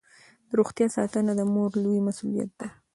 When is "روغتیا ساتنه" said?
0.59-1.31